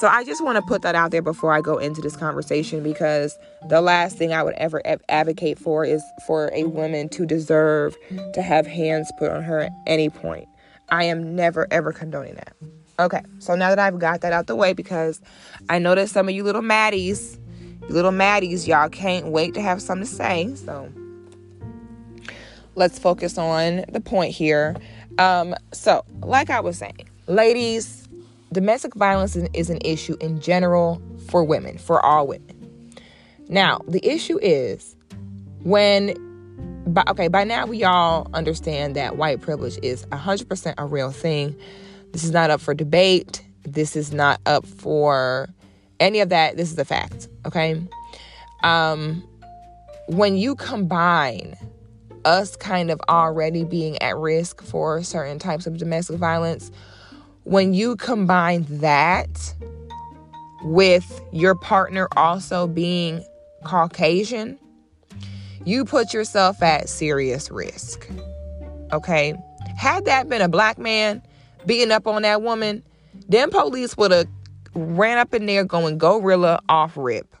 [0.00, 2.82] So I just want to put that out there before I go into this conversation
[2.82, 7.96] because the last thing I would ever advocate for is for a woman to deserve
[8.32, 10.48] to have hands put on her at any point.
[10.88, 12.54] I am never ever condoning that.
[12.98, 15.20] Okay, so now that I've got that out the way, because
[15.68, 17.38] I that some of you little maddies,
[17.88, 20.54] little maddies, y'all can't wait to have something to say.
[20.54, 20.92] So
[22.74, 24.76] let's focus on the point here.
[25.18, 28.08] Um, so, like I was saying, ladies,
[28.52, 32.58] domestic violence is an issue in general for women, for all women.
[33.48, 34.96] Now, the issue is
[35.62, 36.14] when,
[36.86, 41.56] by, okay, by now we all understand that white privilege is 100% a real thing.
[42.12, 43.44] This is not up for debate.
[43.64, 45.48] This is not up for
[46.02, 46.56] any of that.
[46.56, 47.80] This is a fact, okay?
[48.62, 49.26] Um,
[50.08, 51.56] when you combine
[52.24, 56.70] us kind of already being at risk for certain types of domestic violence
[57.44, 59.54] when you combine that
[60.62, 63.24] with your partner also being
[63.64, 64.58] Caucasian,
[65.64, 68.08] you put yourself at serious risk.
[68.92, 69.34] Okay?
[69.76, 71.22] Had that been a black man
[71.66, 72.82] beating up on that woman,
[73.28, 74.28] then police would have
[74.74, 77.34] ran up in there going gorilla off rip.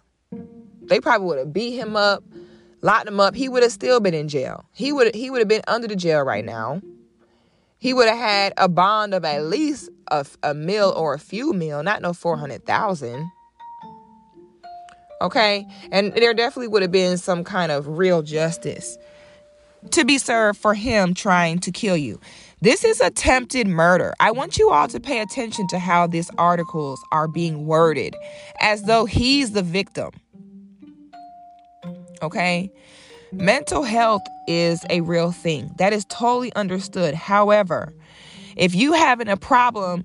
[0.82, 2.24] They probably would have beat him up,
[2.80, 3.34] locked him up.
[3.34, 4.66] He would have still been in jail.
[4.74, 6.80] He would he would have been under the jail right now
[7.82, 11.52] he would have had a bond of at least a, a mil or a few
[11.52, 13.28] mil, not no 400,000.
[15.20, 15.66] Okay?
[15.90, 18.96] And there definitely would have been some kind of real justice
[19.90, 22.20] to be served for him trying to kill you.
[22.62, 24.14] This is attempted murder.
[24.20, 28.14] I want you all to pay attention to how these articles are being worded
[28.60, 30.12] as though he's the victim.
[32.22, 32.70] Okay?
[33.32, 35.74] Mental health is a real thing.
[35.78, 37.16] That is totally understood.
[37.16, 37.92] However,
[38.54, 40.04] if you having a problem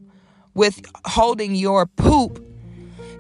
[0.56, 2.44] with holding your poop,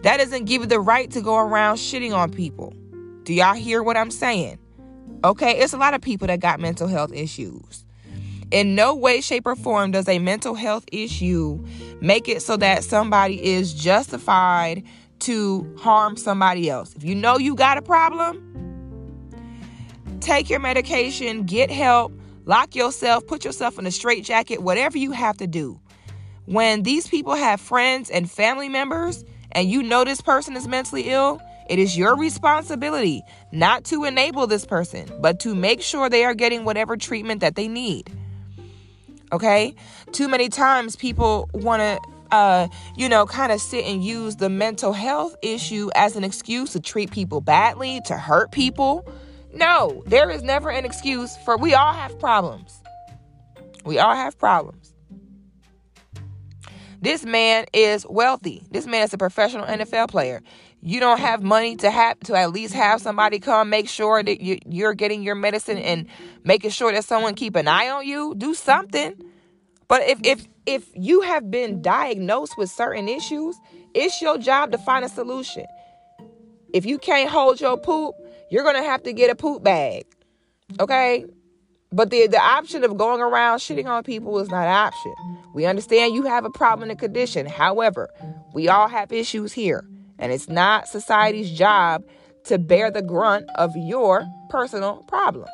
[0.01, 2.73] that doesn't give you the right to go around shitting on people.
[3.21, 4.57] Do y'all hear what I'm saying?
[5.23, 7.83] Okay, it's a lot of people that got mental health issues.
[8.49, 11.63] In no way, shape, or form does a mental health issue
[11.99, 14.83] make it so that somebody is justified
[15.19, 16.95] to harm somebody else.
[16.95, 18.41] If you know you got a problem,
[20.21, 22.13] take your medication, get help,
[22.45, 25.79] lock yourself, put yourself in a straitjacket, whatever you have to do.
[26.45, 31.09] When these people have friends and family members, and you know this person is mentally
[31.09, 36.23] ill, it is your responsibility not to enable this person, but to make sure they
[36.23, 38.09] are getting whatever treatment that they need.
[39.31, 39.75] Okay?
[40.11, 41.99] Too many times people want to
[42.31, 46.73] uh, you know, kind of sit and use the mental health issue as an excuse
[46.73, 49.07] to treat people badly, to hurt people.
[49.53, 52.81] No, there is never an excuse for we all have problems.
[53.85, 54.93] We all have problems.
[56.99, 58.63] This man is wealthy.
[58.71, 60.41] This man is a professional NFL player.
[60.87, 64.39] You don't have money to have to at least have somebody come make sure that
[64.39, 66.07] you, you're getting your medicine and
[66.45, 68.33] making sure that someone keep an eye on you.
[68.37, 69.21] Do something.
[69.89, 73.57] But if if if you have been diagnosed with certain issues,
[73.93, 75.65] it's your job to find a solution.
[76.73, 78.15] If you can't hold your poop,
[78.49, 80.05] you're to have to get a poop bag.
[80.79, 81.25] Okay?
[81.91, 85.13] But the, the option of going around shitting on people is not an option.
[85.53, 87.45] We understand you have a problem in a condition.
[87.45, 88.09] However,
[88.53, 89.83] we all have issues here.
[90.19, 92.03] And it's not society's job
[92.45, 95.49] to bear the grunt of your personal problems.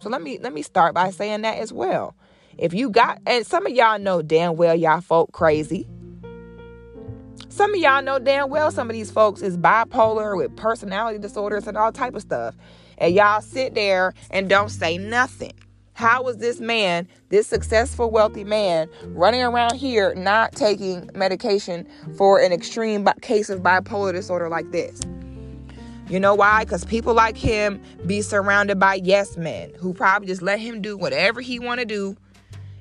[0.00, 2.14] So let me let me start by saying that as well.
[2.56, 5.86] If you got, and some of y'all know damn well y'all folk crazy.
[7.48, 11.66] Some of y'all know damn well some of these folks is bipolar with personality disorders
[11.66, 12.56] and all type of stuff.
[12.98, 15.52] And y'all sit there and don't say nothing.
[16.00, 21.86] How was this man, this successful, wealthy man, running around here not taking medication
[22.16, 24.98] for an extreme case of bipolar disorder like this?
[26.08, 26.64] You know why?
[26.64, 30.96] Because people like him be surrounded by yes men who probably just let him do
[30.96, 32.16] whatever he want to do.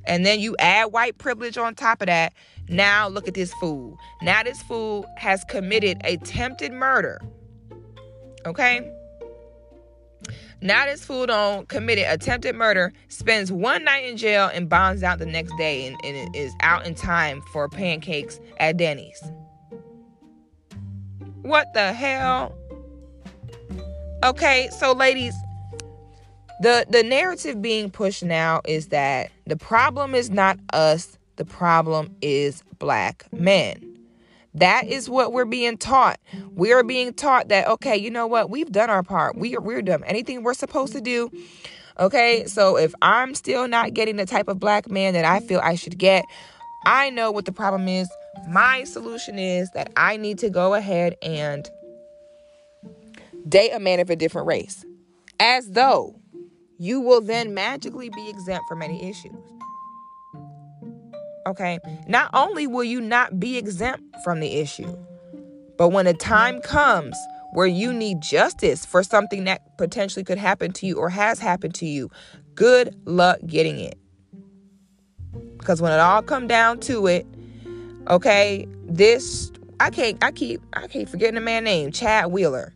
[0.06, 2.32] And then you add white privilege on top of that.
[2.70, 3.98] Now look at this fool.
[4.22, 7.20] Now this fool has committed attempted murder.
[8.46, 8.90] Okay?
[10.62, 15.26] Now this don't committed attempted murder, spends one night in jail and bonds out the
[15.26, 19.22] next day and, and is out in time for pancakes at Denny's.
[21.44, 22.56] What the hell?
[24.24, 25.34] Okay, so ladies,
[26.62, 32.14] the the narrative being pushed now is that the problem is not us, the problem
[32.22, 33.89] is black men.
[34.56, 36.20] That is what we're being taught.
[36.52, 38.50] We are being taught that okay, you know what?
[38.50, 39.38] We've done our part.
[39.38, 41.30] We are we're done anything we're supposed to do.
[42.00, 45.60] Okay, so if I'm still not getting the type of black man that I feel
[45.62, 46.24] I should get,
[46.86, 48.10] I know what the problem is.
[48.48, 51.70] My solution is that I need to go ahead and
[53.48, 54.86] date a man of a different race,
[55.40, 56.16] as though
[56.78, 59.36] you will then magically be exempt from any issues.
[61.50, 61.80] Okay.
[62.08, 64.96] Not only will you not be exempt from the issue,
[65.78, 67.18] but when a time comes
[67.54, 71.74] where you need justice for something that potentially could happen to you or has happened
[71.74, 72.12] to you,
[72.54, 73.98] good luck getting it.
[75.58, 77.26] Because when it all come down to it,
[78.08, 82.76] okay, this I can't I keep I keep forgetting the man name, Chad Wheeler.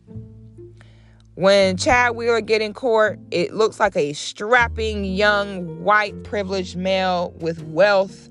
[1.36, 7.32] When Chad Wheeler get in court, it looks like a strapping young white privileged male
[7.38, 8.28] with wealth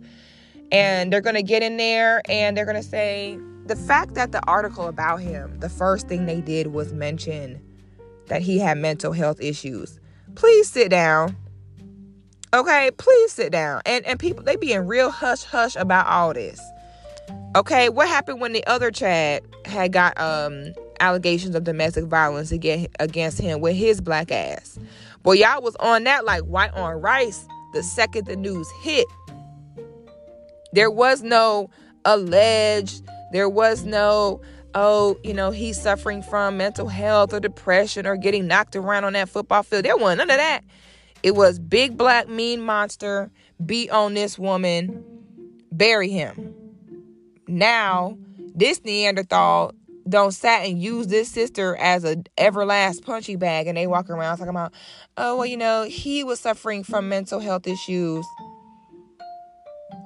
[0.74, 4.32] and they're going to get in there and they're going to say the fact that
[4.32, 7.62] the article about him, the first thing they did was mention
[8.28, 10.00] that he had mental health issues.
[10.36, 11.38] Please sit down.
[12.54, 13.82] Okay, please sit down.
[13.86, 16.62] And and people they being real hush hush about all this.
[17.56, 23.40] Okay, what happened when the other Chad had got um allegations of domestic violence against
[23.40, 24.78] him with his black ass?
[25.24, 29.08] Boy, y'all was on that like white on rice the second the news hit.
[30.74, 31.70] There was no
[32.04, 34.42] alleged, there was no,
[34.74, 39.14] oh, you know, he's suffering from mental health or depression or getting knocked around on
[39.14, 39.86] that football field.
[39.86, 40.62] There wasn't none of that.
[41.22, 43.32] It was big black mean monster,
[43.66, 45.04] beat on this woman,
[45.72, 46.54] bury him.
[47.48, 48.18] Now,
[48.56, 49.74] this Neanderthal
[50.08, 54.38] don't sat and use this sister as a everlast punchy bag and they walk around
[54.38, 54.74] talking about,
[55.18, 58.26] oh well, you know, he was suffering from mental health issues.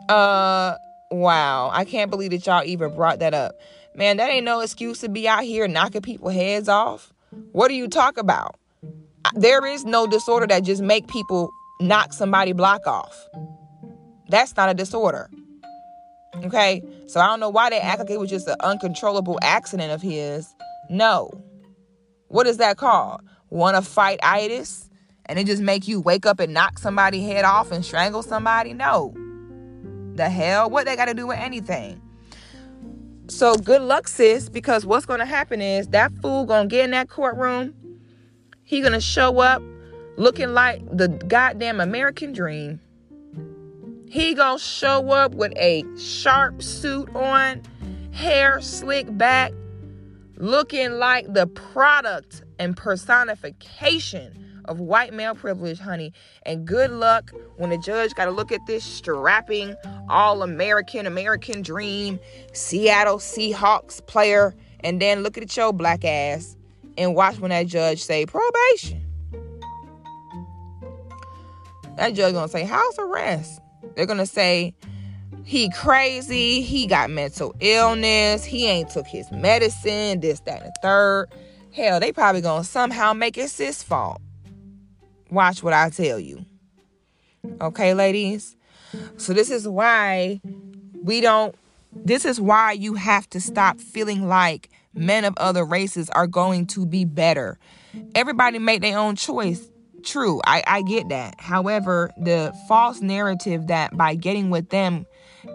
[0.09, 0.75] Uh,
[1.11, 1.69] wow.
[1.71, 3.55] I can't believe that y'all even brought that up.
[3.95, 7.11] Man, that ain't no excuse to be out here knocking people heads off.
[7.51, 8.59] What do you talk about?
[9.35, 11.49] There is no disorder that just make people
[11.81, 13.27] knock somebody block off.
[14.29, 15.29] That's not a disorder.
[16.43, 16.83] Okay?
[17.07, 20.01] So I don't know why they act like it was just an uncontrollable accident of
[20.01, 20.53] his.
[20.89, 21.31] No.
[22.27, 23.21] What is that called?
[23.49, 24.89] Wanna fight itis?
[25.25, 28.73] And it just make you wake up and knock somebody head off and strangle somebody?
[28.73, 29.13] No.
[30.17, 30.69] The hell?
[30.69, 32.01] What they got to do with anything?
[33.27, 36.85] So good luck, sis, because what's going to happen is that fool going to get
[36.85, 37.75] in that courtroom.
[38.63, 39.61] He going to show up
[40.17, 42.81] looking like the goddamn American dream.
[44.09, 47.61] He going to show up with a sharp suit on,
[48.11, 49.51] hair slick back,
[50.37, 56.13] looking like the product and personification of white male privilege, honey.
[56.43, 59.75] And good luck when the judge got to look at this strapping,
[60.09, 62.19] all American, American dream,
[62.53, 66.55] Seattle Seahawks player, and then look at your black ass
[66.97, 69.03] and watch when that judge say probation.
[71.97, 73.59] That judge gonna say house arrest.
[73.95, 74.75] They're gonna say
[75.43, 80.73] he crazy, he got mental illness, he ain't took his medicine, this, that, and the
[80.81, 81.27] third.
[81.71, 84.21] Hell, they probably gonna somehow make it sis fault.
[85.29, 86.45] Watch what I tell you.
[87.61, 88.55] Okay, ladies?
[89.17, 90.41] So, this is why
[91.03, 91.55] we don't,
[91.93, 96.65] this is why you have to stop feeling like men of other races are going
[96.67, 97.57] to be better.
[98.15, 99.69] Everybody make their own choice.
[100.03, 101.35] True, I, I get that.
[101.39, 105.05] However, the false narrative that by getting with them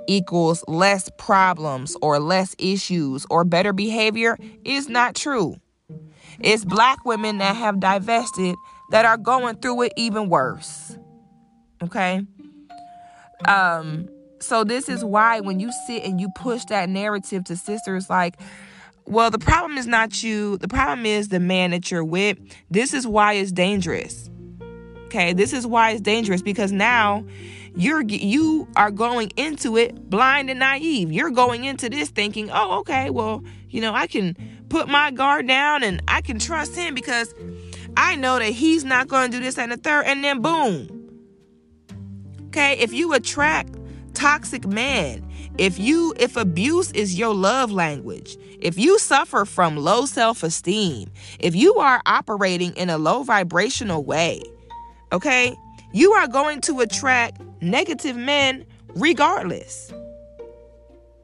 [0.07, 5.57] equals less problems or less issues or better behavior is not true.
[6.41, 8.57] It's black women that have divested
[8.93, 10.99] that are going through it even worse.
[11.83, 12.27] Okay?
[13.49, 14.07] Um,
[14.39, 18.39] so this is why when you sit and you push that narrative to sisters like,
[19.07, 20.59] well, the problem is not you.
[20.59, 22.39] The problem is the man that you're with.
[22.71, 24.29] This is why it's dangerous.
[25.07, 27.25] Okay, this is why it's dangerous because now
[27.75, 31.11] you're you are going into it blind and naive.
[31.11, 34.37] You're going into this thinking, "Oh, okay, well, you know, I can
[34.69, 37.35] put my guard down and I can trust him because
[37.97, 40.99] I know that he's not going to do this and the third and then boom.
[42.49, 43.75] Okay, if you attract
[44.15, 45.27] toxic men,
[45.59, 51.55] if you if abuse is your love language, if you suffer from low self-esteem, if
[51.55, 54.43] you are operating in a low vibrational way,
[55.13, 55.55] okay?
[55.93, 58.65] You are going to attract negative men
[58.95, 59.93] regardless.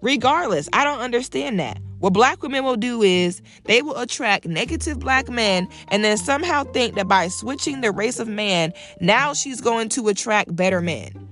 [0.03, 0.69] Regardless.
[0.73, 1.79] I don't understand that.
[1.99, 6.65] What black women will do is they will attract negative black men and then somehow
[6.65, 11.29] think that by switching the race of man, now she's going to attract better men.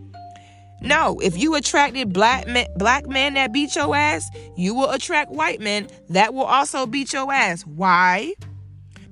[0.80, 5.30] No, if you attracted black men, black men that beat your ass, you will attract
[5.30, 7.62] white men that will also beat your ass.
[7.62, 8.34] Why?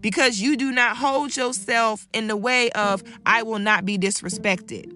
[0.01, 4.93] Because you do not hold yourself in the way of I will not be disrespected.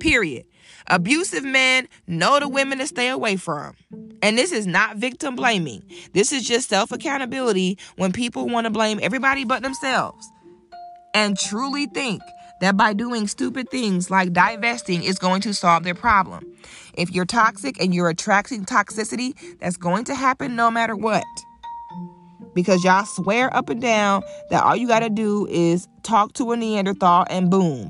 [0.00, 0.44] Period.
[0.92, 3.74] Abusive men know the women to stay away from.
[4.20, 5.82] And this is not victim blaming.
[6.12, 10.30] This is just self accountability when people want to blame everybody but themselves
[11.14, 12.20] and truly think
[12.60, 16.44] that by doing stupid things like divesting is going to solve their problem.
[16.92, 21.24] If you're toxic and you're attracting toxicity, that's going to happen no matter what.
[22.54, 26.52] Because y'all swear up and down that all you got to do is talk to
[26.52, 27.88] a Neanderthal and boom,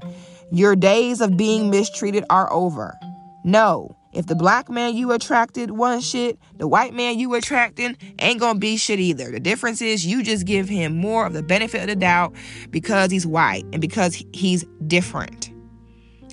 [0.52, 2.98] your days of being mistreated are over.
[3.44, 3.96] No.
[4.12, 8.58] If the black man you attracted one shit, the white man you attracting ain't gonna
[8.58, 9.30] be shit either.
[9.30, 12.34] The difference is you just give him more of the benefit of the doubt
[12.70, 15.52] because he's white and because he's different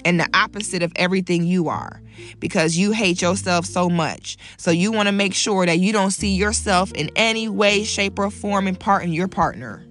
[0.06, 2.02] and the opposite of everything you are
[2.40, 4.38] because you hate yourself so much.
[4.58, 8.20] So you want to make sure that you don't see yourself in any way, shape,
[8.20, 9.86] or form in part in your partner.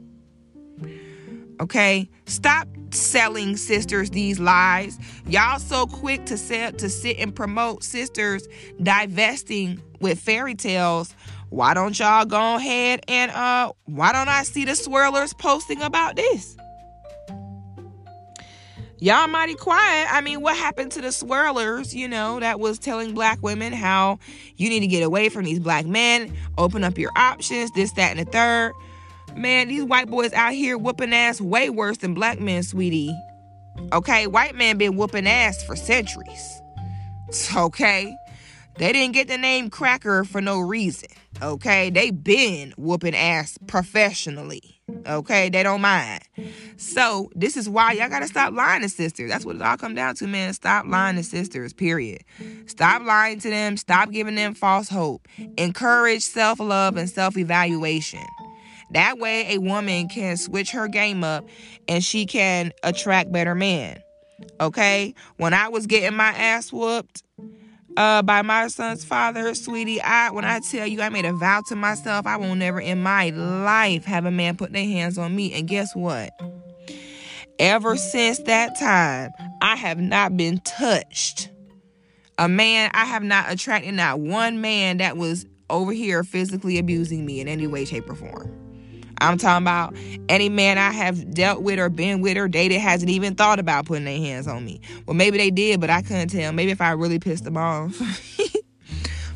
[1.61, 2.09] Okay?
[2.27, 4.99] Stop selling sisters these lies.
[5.27, 8.47] Y'all so quick to sell to sit and promote sisters
[8.83, 11.15] divesting with fairy tales.
[11.51, 16.17] Why don't y'all go ahead and uh why don't I see the swirlers posting about
[16.17, 16.57] this?
[19.01, 20.09] Y'all mighty quiet.
[20.13, 24.19] I mean, what happened to the swirlers, you know, that was telling black women how
[24.57, 28.17] you need to get away from these black men, open up your options, this, that,
[28.17, 28.73] and the third.
[29.35, 33.15] Man, these white boys out here whooping ass way worse than black men, sweetie.
[33.93, 36.61] Okay, white men been whooping ass for centuries.
[37.55, 38.17] Okay,
[38.79, 41.11] they didn't get the name cracker for no reason.
[41.43, 44.81] Okay, they been whooping ass professionally.
[45.07, 46.23] Okay, they don't mind.
[46.77, 49.31] So this is why y'all gotta stop lying to sisters.
[49.31, 50.55] That's what it all come down to, man.
[50.55, 51.73] Stop lying to sisters.
[51.73, 52.25] Period.
[52.67, 53.77] Stop lying to them.
[53.77, 55.29] Stop giving them false hope.
[55.57, 58.25] Encourage self love and self evaluation.
[58.93, 61.47] That way, a woman can switch her game up
[61.87, 64.03] and she can attract better men.
[64.61, 65.15] Okay?
[65.37, 67.23] When I was getting my ass whooped
[67.97, 71.63] uh, by my son's father, sweetie, I when I tell you I made a vow
[71.69, 75.35] to myself, I will never in my life have a man put their hands on
[75.35, 75.53] me.
[75.53, 76.31] And guess what?
[77.59, 79.31] Ever since that time,
[79.61, 81.51] I have not been touched.
[82.39, 87.27] A man, I have not attracted not one man that was over here physically abusing
[87.27, 88.68] me in any way, shape, or form.
[89.21, 89.95] I'm talking about
[90.29, 93.87] any man I have dealt with or been with or dated hasn't even thought about
[93.87, 94.81] putting their hands on me.
[95.07, 96.53] Well, maybe they did, but I couldn't tell.
[96.53, 98.01] Maybe if I really pissed them off.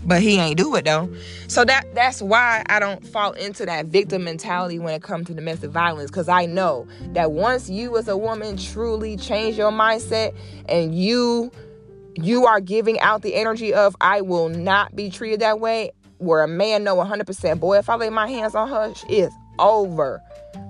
[0.04, 1.12] but he ain't do it though.
[1.48, 5.34] So that that's why I don't fall into that victim mentality when it comes to
[5.34, 10.34] domestic violence cuz I know that once you as a woman truly change your mindset
[10.68, 11.50] and you
[12.14, 16.42] you are giving out the energy of I will not be treated that way where
[16.42, 20.22] a man know 100% boy if I lay my hands on her it's over.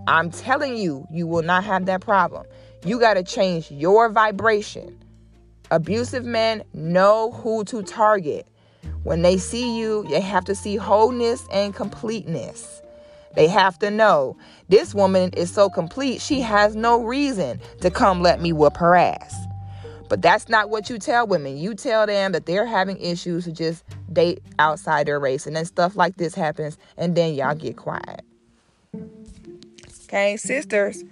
[0.06, 2.46] I'm telling you, you will not have that problem.
[2.84, 4.98] You got to change your vibration.
[5.70, 8.46] Abusive men know who to target.
[9.04, 12.82] When they see you, they have to see wholeness and completeness.
[13.34, 14.36] They have to know
[14.68, 18.94] this woman is so complete, she has no reason to come let me whoop her
[18.94, 19.34] ass.
[20.08, 21.56] But that's not what you tell women.
[21.56, 25.46] You tell them that they're having issues to just date outside their race.
[25.46, 28.22] And then stuff like this happens, and then y'all get quiet.
[30.12, 31.04] Okay, sisters,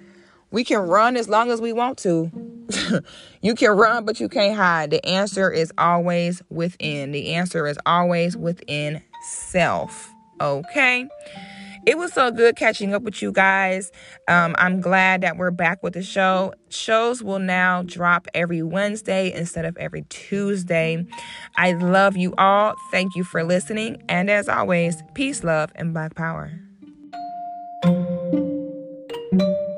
[0.50, 2.30] we can run as long as we want to.
[3.40, 4.90] you can run, but you can't hide.
[4.90, 7.12] The answer is always within.
[7.12, 10.12] The answer is always within self.
[10.38, 11.08] Okay?
[11.86, 13.90] it was so good catching up with you guys.
[14.28, 16.52] Um, I'm glad that we're back with the show.
[16.68, 21.06] Shows will now drop every Wednesday instead of every Tuesday.
[21.56, 22.74] I love you all.
[22.90, 24.02] Thank you for listening.
[24.10, 26.52] And as always, peace, love, and Black Power.
[29.30, 29.69] Thank you.